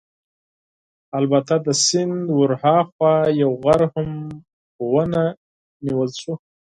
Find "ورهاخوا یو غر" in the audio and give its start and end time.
2.39-3.81